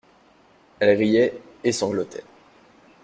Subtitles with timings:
[0.79, 2.23] Elle riait et sanglotait.